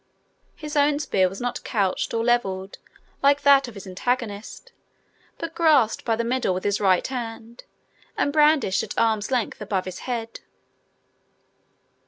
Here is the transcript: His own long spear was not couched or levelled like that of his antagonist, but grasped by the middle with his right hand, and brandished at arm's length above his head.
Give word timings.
His 0.55 0.75
own 0.75 0.93
long 0.93 0.99
spear 0.99 1.29
was 1.29 1.39
not 1.39 1.63
couched 1.63 2.11
or 2.11 2.25
levelled 2.25 2.79
like 3.21 3.43
that 3.43 3.67
of 3.67 3.75
his 3.75 3.85
antagonist, 3.85 4.71
but 5.37 5.53
grasped 5.53 6.05
by 6.05 6.15
the 6.15 6.23
middle 6.23 6.55
with 6.55 6.63
his 6.63 6.81
right 6.81 7.05
hand, 7.05 7.65
and 8.17 8.33
brandished 8.33 8.81
at 8.81 8.97
arm's 8.97 9.29
length 9.29 9.61
above 9.61 9.85
his 9.85 9.99
head. 10.09 10.39